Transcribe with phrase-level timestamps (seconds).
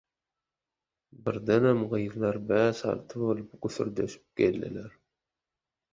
[1.27, 4.91] Birdenem gyzlar bäş-alty bolup güsärdeşip geldiler.